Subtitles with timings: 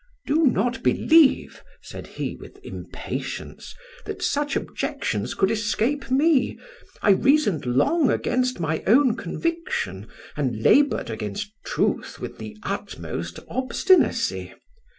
[0.25, 6.57] "'Do not believe,' said he, with impatience, 'that such objections could escape me.
[7.03, 14.55] I reasoned long against my own conviction, and laboured against truth with the utmost obstinacy.